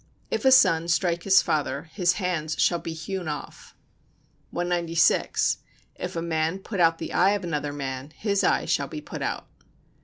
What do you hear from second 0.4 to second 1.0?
a son